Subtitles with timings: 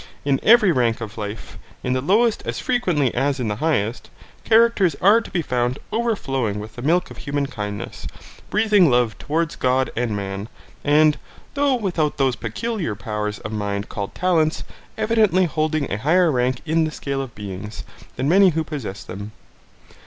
[0.25, 4.09] In every rank of life, in the lowest as frequently as in the highest,
[4.43, 8.07] characters are to be found overflowing with the milk of human kindness,
[8.49, 10.49] breathing love towards God and man,
[10.83, 11.19] and,
[11.53, 14.63] though without those peculiar powers of mind called talents,
[14.97, 17.83] evidently holding a higher rank in the scale of beings
[18.15, 19.33] than many who possess them.